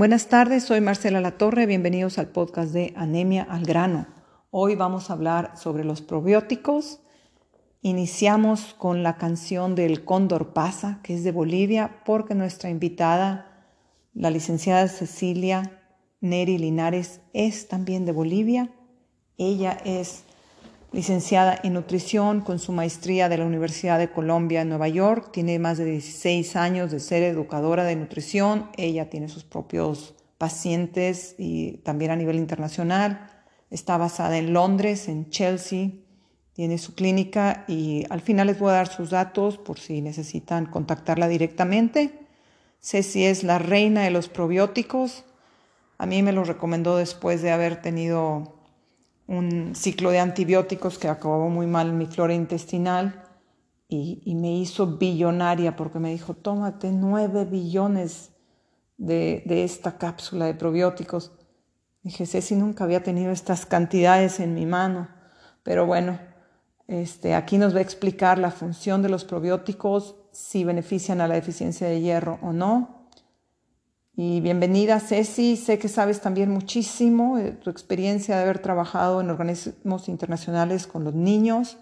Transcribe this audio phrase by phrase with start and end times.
[0.00, 4.06] Buenas tardes, soy Marcela Latorre, bienvenidos al podcast de Anemia al Grano.
[4.50, 7.02] Hoy vamos a hablar sobre los probióticos.
[7.82, 13.66] Iniciamos con la canción del Cóndor Pasa, que es de Bolivia, porque nuestra invitada,
[14.14, 15.82] la licenciada Cecilia
[16.22, 18.70] Neri Linares, es también de Bolivia.
[19.36, 20.24] Ella es
[20.92, 25.30] licenciada en nutrición con su maestría de la Universidad de Colombia en Nueva York.
[25.32, 28.70] Tiene más de 16 años de ser educadora de nutrición.
[28.76, 33.30] Ella tiene sus propios pacientes y también a nivel internacional.
[33.70, 35.90] Está basada en Londres, en Chelsea.
[36.54, 40.66] Tiene su clínica y al final les voy a dar sus datos por si necesitan
[40.66, 42.18] contactarla directamente.
[42.80, 45.24] Ceci es la reina de los probióticos.
[45.98, 48.59] A mí me lo recomendó después de haber tenido
[49.30, 53.22] un ciclo de antibióticos que acabó muy mal mi flora intestinal
[53.88, 58.32] y, me hizo billonaria porque me dijo, tómate nueve billones
[58.96, 61.32] de, esta cápsula de probióticos.
[62.02, 65.08] Dije, si nunca había tenido estas cantidades en mi mano,
[65.62, 66.18] pero bueno,
[66.88, 71.34] este, aquí nos va a explicar la función de los probióticos, si benefician a la
[71.34, 72.99] deficiencia de hierro o no,
[74.22, 80.10] y bienvenida Ceci, sé que sabes también muchísimo tu experiencia de haber trabajado en organismos
[80.10, 81.78] internacionales con los niños.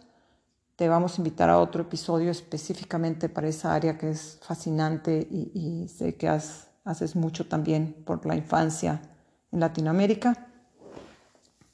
[0.76, 5.88] Te vamos a invitar a otro episodio específicamente para esa área que es fascinante y,
[5.88, 9.02] sé que haces mucho también por la infancia
[9.50, 10.46] en Latinoamérica.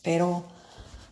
[0.03, 0.45] Pero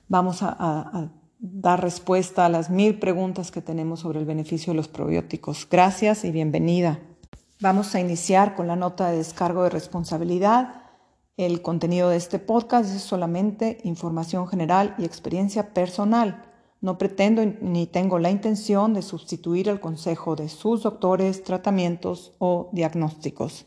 [0.08, 4.89] vamos a dar respuesta a las mil preguntas que tenemos sobre el beneficio de los
[4.89, 5.69] probióticos.
[5.70, 7.00] Gracias y bienvenida.
[7.63, 10.83] Vamos a iniciar con la nota de descargo de responsabilidad.
[11.37, 16.45] El contenido de este podcast es solamente información general y experiencia personal.
[16.81, 22.69] No pretendo ni tengo la intención de sustituir el consejo de sus doctores, tratamientos o
[22.73, 23.65] diagnósticos.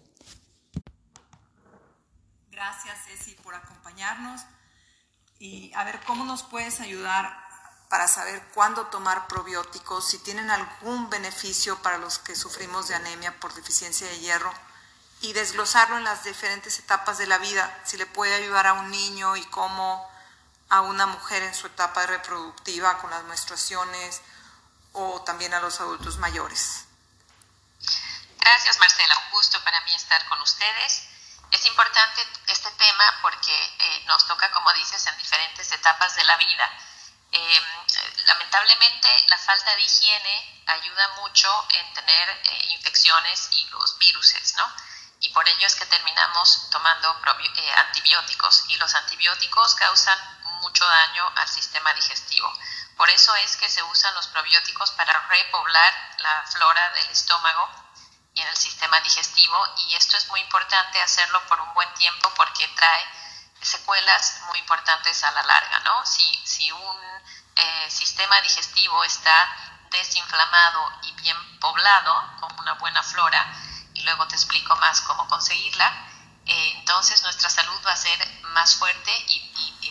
[2.52, 4.42] Gracias, Ceci, por acompañarnos.
[5.40, 7.45] Y a ver, ¿cómo nos puedes ayudar
[7.96, 13.40] para saber cuándo tomar probióticos, si tienen algún beneficio para los que sufrimos de anemia
[13.40, 14.54] por deficiencia de hierro
[15.22, 18.92] y desglosarlo en las diferentes etapas de la vida, si le puede ayudar a un
[18.92, 20.12] niño y cómo
[20.68, 24.22] a una mujer en su etapa reproductiva con las menstruaciones
[24.92, 26.84] o también a los adultos mayores.
[28.42, 31.08] Gracias Marcela, un gusto para mí estar con ustedes.
[31.50, 36.36] Es importante este tema porque eh, nos toca, como dices, en diferentes etapas de la
[36.36, 36.70] vida
[37.36, 37.62] eh,
[38.26, 44.74] lamentablemente la falta de higiene ayuda mucho en tener eh, infecciones y los viruses, ¿no?
[45.20, 47.20] Y por ello es que terminamos tomando
[47.56, 50.18] eh, antibióticos y los antibióticos causan
[50.62, 52.52] mucho daño al sistema digestivo.
[52.96, 57.70] Por eso es que se usan los probióticos para repoblar la flora del estómago
[58.34, 62.32] y en el sistema digestivo y esto es muy importante hacerlo por un buen tiempo
[62.36, 63.06] porque trae
[63.66, 66.06] secuelas muy importantes a la larga, ¿no?
[66.06, 66.98] Si, si un
[67.56, 69.50] eh, sistema digestivo está
[69.90, 73.46] desinflamado y bien poblado, con una buena flora,
[73.94, 76.06] y luego te explico más cómo conseguirla,
[76.46, 79.42] eh, entonces nuestra salud va a ser más fuerte y,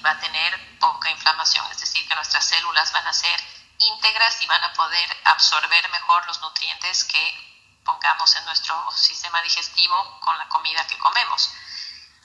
[0.04, 3.42] va a tener poca inflamación, es decir, que nuestras células van a ser
[3.78, 10.20] íntegras y van a poder absorber mejor los nutrientes que pongamos en nuestro sistema digestivo
[10.20, 11.54] con la comida que comemos.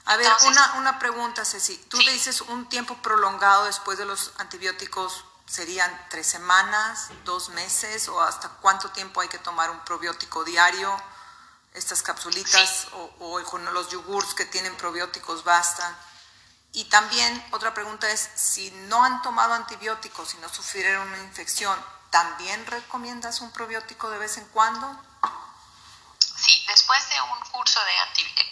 [0.06, 1.78] A ver, una, una pregunta, Ceci.
[1.90, 8.22] Tú dices un tiempo prolongado después de los antibióticos, ¿serían tres semanas, dos meses o
[8.22, 10.96] hasta cuánto tiempo hay que tomar un probiótico diario?
[11.74, 15.96] Estas capsulitas o, o, con los yogurts que tienen probióticos bastan.
[16.72, 21.78] Y también otra pregunta es, si no han tomado antibióticos y no sufrieron una infección,
[22.09, 25.00] ¿también recomiendas un probiótico de vez en cuando?
[26.36, 28.00] Sí, después de un curso de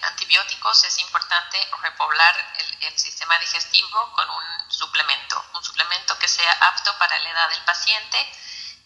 [0.04, 2.36] antibióticos es importante repoblar
[2.82, 7.64] el, sistema digestivo con un suplemento, un suplemento que sea apto para la edad del
[7.64, 8.20] paciente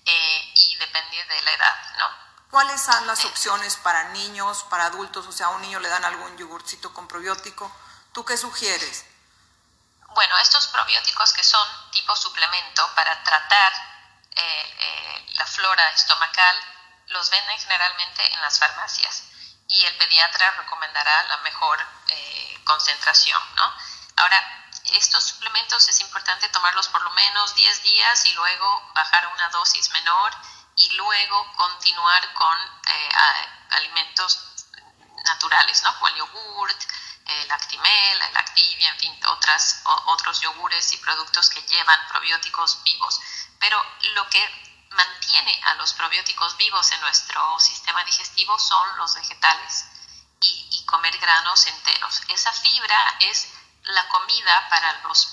[0.05, 2.09] eh, y depende de la edad, ¿no?
[2.49, 5.27] ¿Cuáles son las opciones para niños, para adultos?
[5.27, 7.71] O sea, a un niño le dan algún yogurcito con probiótico.
[8.13, 9.05] ¿Tú qué sugieres?
[10.09, 13.73] Bueno, estos probióticos que son tipo suplemento para tratar
[14.31, 16.57] eh, eh, la flora estomacal
[17.07, 19.23] los venden generalmente en las farmacias
[19.71, 23.73] y el pediatra recomendará la mejor eh, concentración, ¿no?
[24.17, 29.49] Ahora, estos suplementos es importante tomarlos por lo menos 10 días y luego bajar una
[29.49, 30.33] dosis menor
[30.75, 32.57] y luego continuar con
[32.87, 33.09] eh,
[33.69, 34.39] alimentos
[35.23, 35.93] naturales, ¿no?
[35.93, 36.83] Como el yogurt,
[37.25, 43.21] el Actimel, el Activia, en fin, otras, otros yogures y productos que llevan probióticos vivos.
[43.59, 43.81] Pero
[44.15, 49.85] lo que mantiene a los probióticos vivos en nuestro sistema digestivo son los vegetales.
[50.41, 52.21] Y, comer granos enteros.
[52.27, 53.47] Esa fibra es
[53.83, 55.25] la comida para los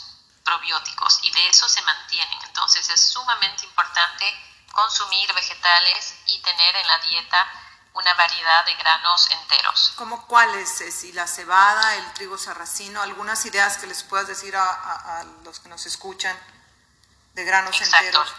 [0.44, 2.38] probióticos y de eso se mantienen.
[2.44, 4.24] Entonces es sumamente importante
[4.72, 7.48] consumir vegetales y tener en la dieta
[7.94, 9.92] una variedad de granos enteros.
[9.96, 11.12] ¿Cómo cuáles, Ceci?
[11.12, 15.84] La cebada, el trigo sarracino, algunas ideas que les puedas decir a, los que nos
[15.86, 16.38] escuchan
[17.34, 18.32] de granos enteros.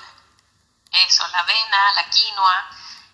[0.91, 2.69] Eso, la avena, la quinoa,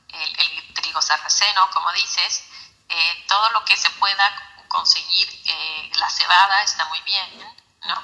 [0.09, 2.43] el, trigo sarraceno, como dices,
[2.87, 8.03] eh, todo lo que se pueda conseguir, eh, la cebada está muy bien, ¿no?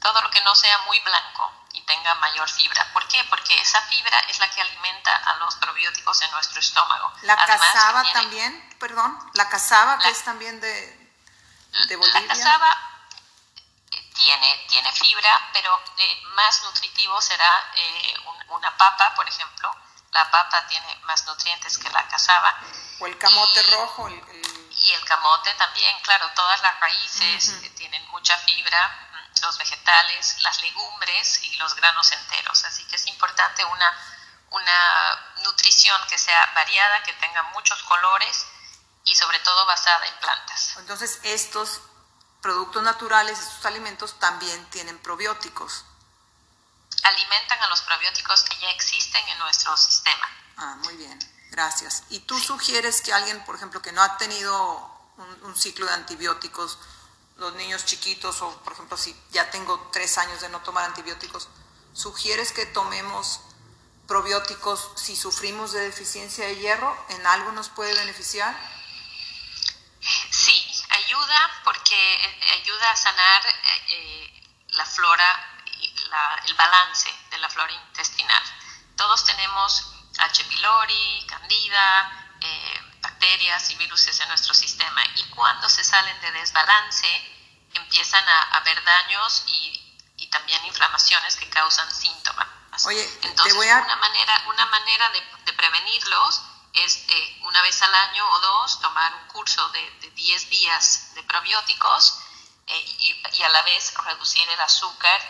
[0.00, 2.92] Todo lo que no sea muy blanco y tenga mayor fibra.
[2.92, 3.24] ¿Por qué?
[3.24, 7.12] Porque esa fibra es la que alimenta a los probióticos en nuestro estómago.
[7.22, 11.10] La cazaba también, perdón, la cazaba que es también de,
[11.88, 12.20] de Bolivia.
[12.20, 12.97] La cazaba eh,
[14.18, 15.80] tiene, tiene fibra, pero
[16.34, 17.72] más nutritivo será
[18.48, 19.74] una papa, por ejemplo,
[20.10, 22.54] la papa tiene más nutrientes que la cazaba.
[23.00, 24.08] O el camote rojo.
[24.08, 30.62] Y el camote también, claro, todas las raíces tienen mucha fibra, mm, los vegetales, las
[30.62, 32.64] legumbres y los granos enteros.
[32.64, 33.98] Así que es importante una,
[34.50, 38.46] una nutrición que sea variada, que tenga muchos colores
[39.04, 40.76] y sobre todo basada en plantas.
[40.76, 41.80] Entonces estos
[42.40, 45.84] productos naturales, estos alimentos también tienen probióticos
[47.02, 50.28] alimentan a los probióticos que ya existen en nuestro sistema.
[50.56, 51.18] Ah, muy bien,
[51.50, 52.04] gracias.
[52.10, 54.90] ¿Y tú sugieres que alguien, por ejemplo, que no ha tenido
[55.42, 56.78] un, ciclo de antibióticos,
[57.36, 61.48] los niños chiquitos, o por ejemplo, si ya tengo tres años de no tomar antibióticos,
[61.92, 63.40] sugieres que tomemos
[64.06, 66.96] probióticos si sufrimos de deficiencia de hierro?
[67.10, 68.56] ¿En algo nos puede beneficiar?
[70.30, 75.54] Sí, ayuda porque eh, ayuda a sanar eh, eh, la flora
[76.46, 78.42] el balance de la flora intestinal.
[78.96, 80.44] Todos tenemos H.
[80.44, 87.06] pylori, candida, eh, bacterias y virus en nuestro sistema y cuando se salen de desbalance
[87.74, 89.74] empiezan a, haber daños y,
[90.30, 92.46] también inflamaciones que causan síntomas.
[92.84, 96.42] Oye, Entonces, una manera, una manera de, prevenirlos
[96.74, 101.14] es eh, una vez al año o dos tomar un curso de, de 10 días
[101.14, 102.17] de probióticos
[102.68, 105.20] eh, y, y, a la vez reducir el azúcar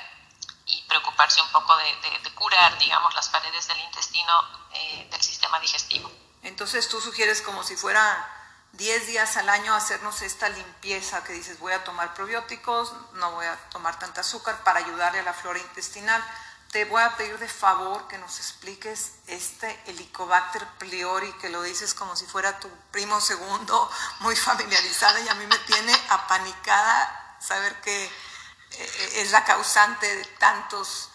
[0.67, 4.33] y preocuparse un poco de, curar, digamos, las paredes del intestino
[4.73, 6.11] eh, del sistema digestivo.
[6.43, 8.35] Entonces tú sugieres como si fuera
[8.73, 13.47] 10 días al año hacernos esta limpieza que dices voy a tomar probióticos, no voy
[13.47, 16.23] a tomar tanta azúcar para ayudarle a la flora intestinal.
[16.71, 21.95] Te voy a pedir de favor que nos expliques este Helicobacter pylori, que lo dices
[21.95, 23.91] como si fuera tu primo segundo,
[24.21, 30.25] muy familiarizada y a mí me tiene apanicada saber que eh, es la causante de
[30.39, 31.11] tantos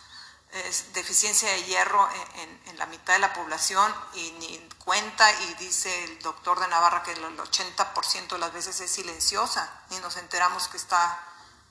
[0.93, 6.19] deficiencia de hierro en, la mitad de la población y ni cuenta y dice el
[6.19, 10.77] doctor de Navarra que el 80% de las veces es silenciosa y nos enteramos que
[10.77, 11.19] está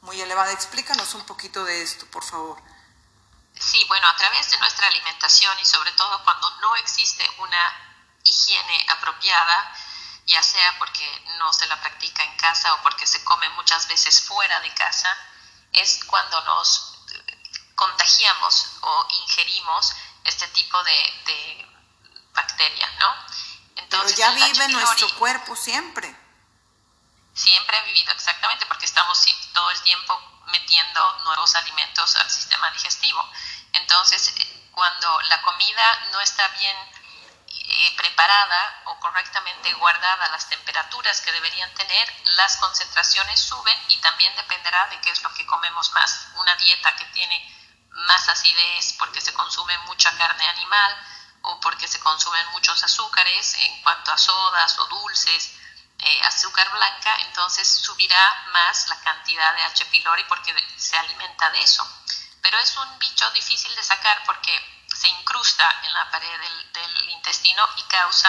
[0.00, 0.52] muy elevada.
[0.52, 2.58] Explícanos un poquito de esto, por favor.
[3.58, 8.86] Sí, bueno, a través de nuestra alimentación y sobre todo cuando no existe una higiene
[8.88, 9.76] apropiada,
[10.26, 14.22] ya sea porque no se la practica en casa o porque se come muchas veces
[14.22, 15.08] fuera de casa,
[15.72, 16.98] es cuando nos
[17.74, 19.92] contagiamos o ingerimos
[20.24, 21.68] este tipo de,
[22.32, 23.14] bacterias, ¿no?
[23.76, 26.16] Entonces, Pero ya vive en nuestro cuerpo siempre.
[27.34, 33.28] Siempre ha vivido, exactamente, porque estamos todo el tiempo metiendo nuevos alimentos al sistema digestivo.
[33.72, 36.76] Entonces, eh, cuando la comida no está bien
[37.74, 44.34] eh, preparada o correctamente guardada las temperaturas que deberían tener, las concentraciones suben y también
[44.36, 46.28] dependerá de qué es lo que comemos más.
[46.34, 51.06] Una dieta que tiene más acidez porque se consume mucha carne animal
[51.42, 55.54] o porque se consumen muchos azúcares en cuanto a sodas o dulces,
[55.98, 59.86] eh, azúcar blanca, entonces subirá más la cantidad de H.
[59.86, 61.86] pylori porque se alimenta de eso.
[62.42, 64.71] Pero es un bicho difícil de sacar porque
[65.02, 68.28] se incrusta en la pared del, intestino y causa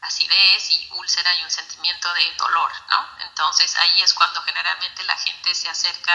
[0.00, 3.24] acidez y úlcera y un sentimiento de dolor, ¿no?
[3.26, 6.12] Entonces ahí es cuando generalmente la gente se acerca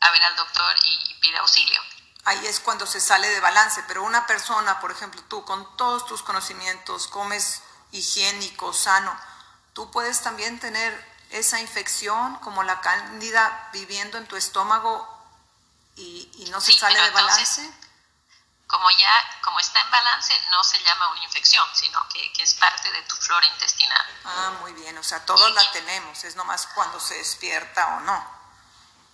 [0.00, 1.80] a ver al doctor y pide auxilio.
[2.24, 6.06] Ahí es cuando se sale de balance, pero una persona, por ejemplo, tú con todos
[6.06, 9.18] tus conocimientos, comes higiénico, sano,
[9.72, 10.92] tú puedes también tener
[11.30, 15.08] esa infección como la cándida viviendo en tu estómago
[15.96, 17.72] y, no se sale de balance
[18.70, 22.90] como ya, como está en balance, no se llama una infección, sino que, es parte
[22.90, 24.20] de tu flora intestinal.
[24.24, 28.40] Ah, muy bien, o sea, todos la tenemos, es nomás cuando se despierta o no.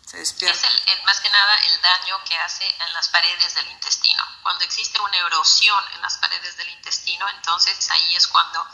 [0.06, 0.68] Se despierta.
[0.68, 4.22] Es el, más que nada el daño que hace en las paredes del intestino.
[4.42, 8.64] Cuando existe una erosión en las paredes del intestino, entonces ahí es cuando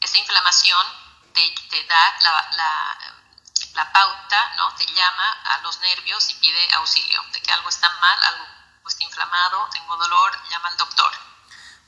[0.00, 0.86] esa inflamación
[1.32, 2.98] te, da la,
[3.72, 4.72] la pauta, ¿no?
[4.76, 8.46] Te llama a los nervios y pide auxilio, de que algo está mal, algo
[8.88, 11.12] está inflamado, tengo dolor, llama al doctor.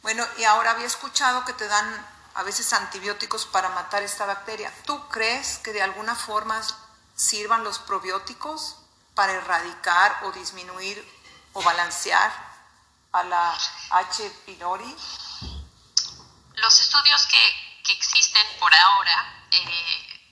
[0.02, 4.73] Bueno, y ahora había escuchado que te dan a veces antibióticos para matar esta bacteria.
[4.85, 6.61] ¿Tú crees que de alguna forma
[7.17, 8.76] sirvan los probióticos
[9.14, 10.97] para erradicar o disminuir
[11.52, 12.33] o balancear
[13.12, 13.59] a la
[13.90, 14.31] H.
[14.47, 14.97] pylori?
[16.55, 20.31] Los estudios que, que existen por ahora eh,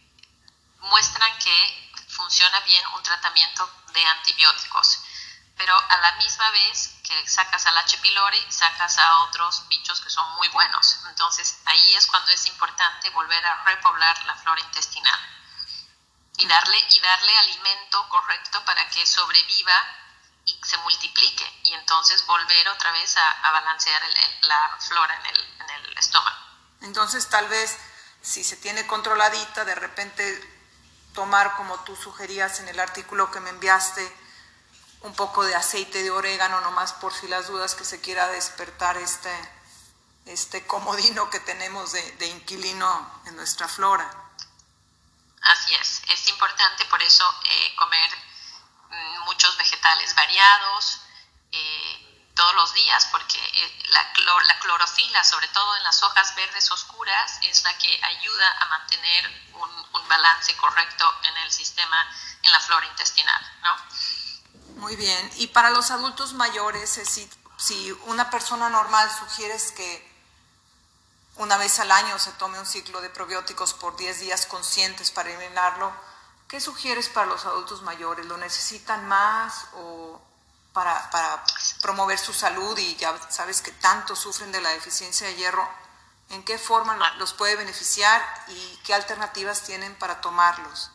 [0.78, 5.00] muestran que funciona bien un tratamiento de antibióticos
[5.56, 7.98] pero a la misma vez que sacas al H.
[7.98, 10.98] pylori, sacas a otros bichos que son muy buenos.
[11.08, 15.20] Entonces ahí es cuando es importante volver a repoblar la flora intestinal
[16.36, 19.74] y darle, y darle alimento correcto para que sobreviva
[20.44, 24.02] y se multiplique y entonces volver otra vez a, balancear
[24.42, 26.36] la flora en el, en el estómago.
[26.82, 27.76] Entonces tal vez
[28.20, 30.56] si se tiene controladita, de repente
[31.14, 34.25] tomar como tú sugerías en el artículo que me enviaste,
[35.02, 38.96] un poco de aceite de orégano nomás por si las dudas que se quiera despertar
[38.96, 39.32] este,
[40.26, 44.10] este comodino que tenemos de, inquilino en nuestra flora.
[45.42, 48.10] Así es, es importante por eso eh, comer
[48.90, 51.00] mm, muchos vegetales variados
[51.52, 54.12] eh, todos los días porque eh, la,
[54.46, 59.50] la, clorofila, sobre todo en las hojas verdes oscuras, es la que ayuda a mantener
[59.54, 62.10] un, un balance correcto en el sistema,
[62.42, 63.52] en la flora intestinal.
[63.62, 63.76] ¿no?
[64.76, 65.30] Muy bien.
[65.36, 70.16] Y para los adultos mayores, si, si una persona normal sugieres que
[71.36, 75.30] una vez al año se tome un ciclo de probióticos por 10 días conscientes para
[75.30, 75.92] eliminarlo,
[76.48, 78.26] ¿qué sugieres para los adultos mayores?
[78.26, 80.20] ¿Lo necesitan más o
[80.72, 81.42] para, para
[81.80, 85.68] promover su salud y ya sabes que tanto sufren de la deficiencia de hierro?
[86.30, 90.90] ¿En qué forma los puede beneficiar y qué alternativas tienen para tomarlos?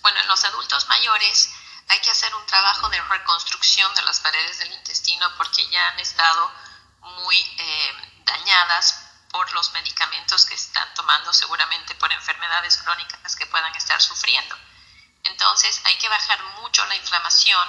[0.00, 1.50] Bueno, en los adultos mayores
[1.88, 5.98] hay que hacer un trabajo de reconstrucción de las paredes del intestino porque ya han
[5.98, 6.52] estado
[7.00, 13.74] muy eh, dañadas por los medicamentos que están tomando seguramente por enfermedades crónicas que puedan
[13.74, 14.56] estar sufriendo.
[15.24, 17.68] Entonces hay que bajar mucho la inflamación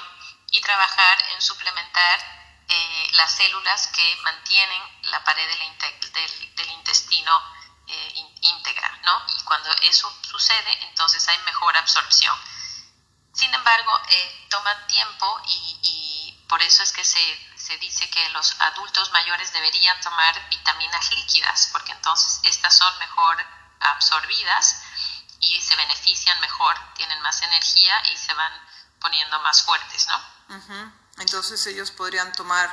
[0.51, 7.41] y trabajar en suplementar eh, las células que mantienen la pared del, intestino
[7.87, 9.23] eh, íntegra, ¿no?
[9.37, 12.35] Y cuando eso sucede, entonces hay mejor absorción.
[13.33, 17.19] Sin embargo, eh, toma tiempo y, por eso es que se,
[17.57, 23.37] se, dice que los adultos mayores deberían tomar vitaminas líquidas, porque entonces estas son mejor
[23.79, 24.81] absorbidas
[25.39, 28.51] y se benefician mejor, tienen más energía y se van
[28.99, 30.93] poniendo más fuertes, ¿no?
[31.19, 32.69] Entonces ellos podrían tomar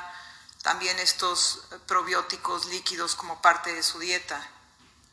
[0.63, 4.41] también estos probióticos líquidos como parte de su dieta.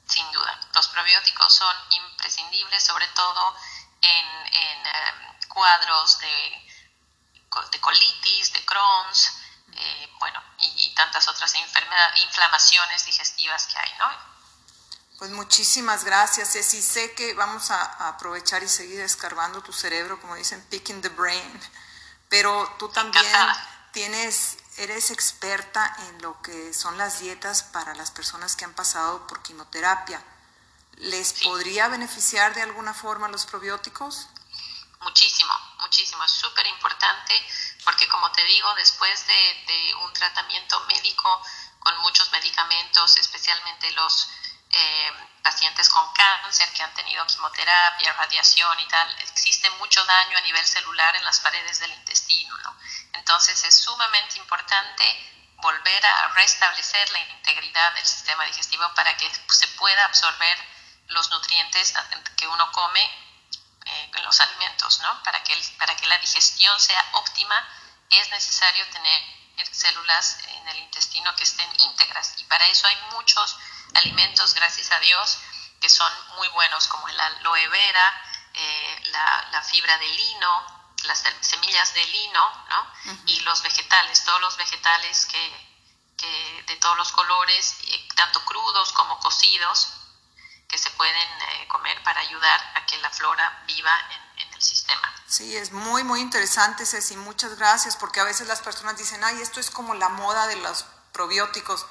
[0.07, 3.55] Sin duda, los probióticos son imprescindibles, sobre todo
[4.01, 6.67] en, en em, cuadros de,
[7.72, 9.31] de colitis, de Crohn's,
[9.75, 14.33] eh, bueno, y, tantas otras inflamaciones digestivas que hay, ¿no?
[15.17, 16.81] Pues muchísimas gracias, Ceci.
[16.81, 21.62] Sé que vamos a, aprovechar y seguir escarbando tu cerebro, como dicen, picking the brain,
[22.29, 23.25] pero tú también
[23.91, 29.25] tienes, eres experta en lo que son las dietas para las personas que han pasado
[29.27, 30.24] por quimioterapia.
[30.98, 34.27] ¿Les podría beneficiar de alguna forma los probióticos?
[35.03, 36.24] Muchísimo, muchísimo.
[36.24, 37.33] Es súper importante
[37.83, 41.41] porque, como te digo, después de, un tratamiento médico
[41.79, 44.29] con muchos medicamentos, especialmente los
[44.69, 50.41] eh, pacientes con cáncer que han tenido quimioterapia, radiación y tal, existe mucho daño a
[50.41, 52.55] nivel celular en las paredes del intestino.
[53.13, 55.03] Entonces es sumamente importante
[55.57, 60.57] volver a restablecer la integridad del sistema digestivo para que se pueda absorber
[61.07, 61.93] los nutrientes
[62.38, 63.23] que uno come
[64.22, 65.24] los alimentos, ¿no?
[65.24, 67.55] Para que, para que la digestión sea óptima
[68.10, 69.22] es necesario tener
[69.72, 73.58] células en el intestino que estén íntegras y para eso hay muchos
[73.96, 75.39] alimentos, gracias a Dios,
[75.79, 81.93] que son muy buenos como la aloe vera, eh, la, fibra de lino, las semillas
[81.93, 82.93] de lino, ¿no?
[83.25, 85.74] Y los vegetales, todos los vegetales que,
[86.17, 87.77] que de todos los colores,
[88.15, 89.89] tanto crudos como cocidos,
[90.74, 93.92] que se pueden eh, comer para ayudar a que la flora viva
[94.38, 95.03] en, el sistema.
[95.27, 97.15] Sí, es muy, muy interesante, Ceci.
[97.15, 100.56] Muchas gracias, porque a veces las personas dicen, ay, esto es como la moda de
[100.56, 101.86] los probióticos,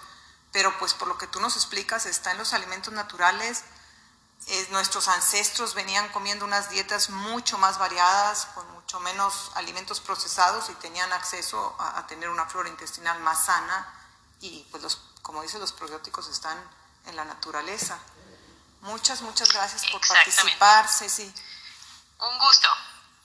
[0.51, 3.63] pero pues por lo que tú nos explicas, está en los alimentos naturales.
[4.71, 10.75] nuestros ancestros venían comiendo unas dietas mucho más variadas, con mucho menos alimentos procesados y
[10.75, 13.87] tenían acceso a, a tener una flora intestinal más sana
[14.41, 16.59] y pues los, como dice, los probióticos están
[17.07, 17.99] en la naturaleza.
[18.83, 21.33] Muchas, muchas gracias por participar, Ceci.
[22.19, 22.69] Un gusto.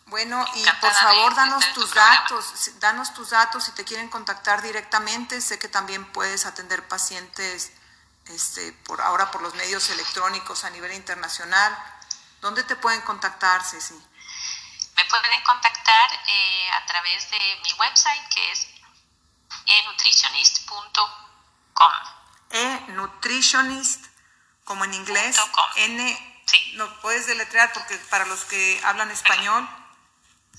[0.06, 5.42] Bueno, y por favor, danos tus datos, danos tus datos si te quieren contactar directamente.
[5.42, 7.72] Sé que también puedes atender pacientes
[8.28, 11.76] este, por ahora por los medios electrónicos a nivel internacional.
[12.40, 13.96] ¿Dónde te pueden contactar, Ceci?
[14.96, 18.68] Me pueden contactar eh, a través de mi website que es
[19.66, 21.92] enutritionist.com.
[22.50, 24.06] E-nutritionist,
[24.67, 25.36] como en inglés.
[25.77, 26.43] N.
[26.45, 26.74] Sí.
[26.74, 29.67] ¿Lo puedes deletrear porque para los que hablan español?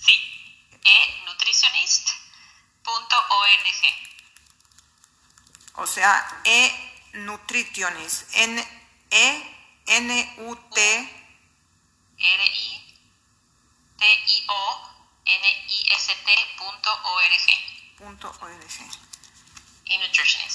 [0.01, 0.19] Sí.
[0.83, 2.17] E-nutritionist.org.
[5.75, 8.35] O sea, E-nutritionist.
[8.35, 8.67] N.
[9.11, 9.57] E.
[9.87, 10.35] N.
[10.39, 10.57] U.
[10.57, 11.15] T.
[12.19, 12.47] R.
[12.47, 12.79] I.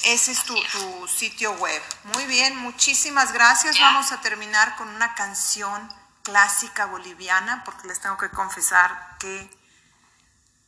[0.03, 1.81] Ese es tu, tu, sitio web.
[2.03, 3.79] Muy bien, muchísimas gracias.
[3.79, 5.91] Vamos a terminar con una canción
[6.23, 9.49] clásica boliviana, porque les tengo que confesar que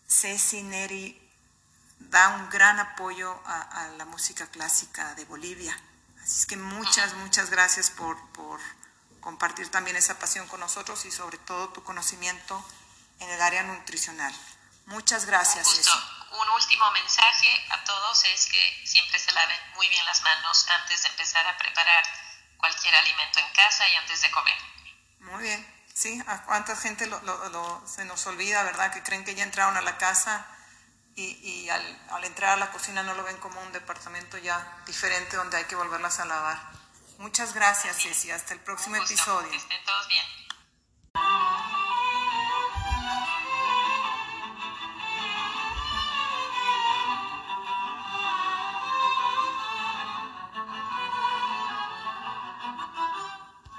[0.08, 1.22] Ceci Neri
[2.00, 5.78] da un gran apoyo a, la música clásica de Bolivia.
[6.22, 8.60] Así es que muchas, muchas gracias por, por
[9.22, 12.64] compartir también esa pasión con nosotros y sobre todo tu conocimiento
[13.20, 14.34] en el área nutricional.
[14.86, 15.68] Muchas gracias.
[15.68, 20.66] Un, un último mensaje a todos es que siempre se laven muy bien las manos
[20.70, 22.04] antes de empezar a preparar
[22.58, 24.56] cualquier alimento en casa y antes de comer.
[25.20, 27.10] Muy bien, sí, a cuánta gente
[27.86, 28.94] se nos olvida, ¿verdad?
[28.94, 30.48] Que creen que ya entraron a la casa
[31.16, 35.38] y, al, al, entrar a la cocina no lo ven como un departamento ya diferente
[35.38, 36.58] donde hay que volverlas a lavar.
[37.18, 38.32] Muchas gracias, Ceci.
[38.32, 39.50] Hasta el próximo episodio.
[39.50, 40.26] Que estén todos bien.